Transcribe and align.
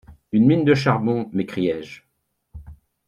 Une 0.31 0.47
mine 0.47 0.65
de 0.65 0.73
charbon! 0.73 1.29
m’écriai-je. 1.31 2.01